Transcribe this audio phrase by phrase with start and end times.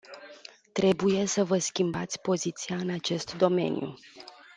[0.73, 3.95] Trebuie să vă schimbați poziția în acest domeniu.